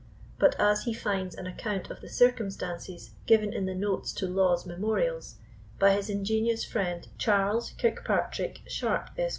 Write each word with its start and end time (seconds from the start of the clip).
But 0.39 0.59
as 0.59 0.85
he 0.85 0.95
finds 0.95 1.35
an 1.35 1.45
account 1.45 1.91
of 1.91 2.01
the 2.01 2.09
circumstances 2.09 3.11
given 3.27 3.53
in 3.53 3.67
the 3.67 3.75
Notes 3.75 4.11
to 4.13 4.25
Law's 4.25 4.65
Memorials, 4.65 5.35
by 5.77 5.91
his 5.93 6.09
ingenious 6.09 6.65
friend, 6.65 7.07
Charles 7.19 7.75
Kirkpatrick 7.79 8.61
Sharpe, 8.65 9.11
Esq. 9.19 9.29